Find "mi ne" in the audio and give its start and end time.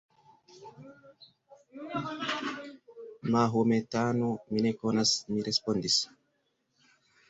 4.51-4.71